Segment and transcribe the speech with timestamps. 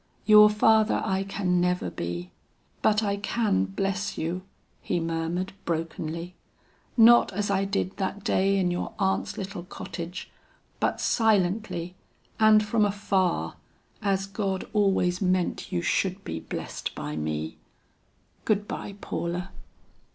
[0.25, 2.31] Your father I can never be.
[2.81, 4.41] But I can bless you,"
[4.81, 6.33] he murmured brokenly,
[6.97, 10.31] "not as I did that day in your aunt's little cottage,
[10.79, 11.93] but silently
[12.39, 13.57] and from afar
[14.01, 17.57] as God always meant you should be blessed by me.
[18.43, 19.51] Good bye, Paula."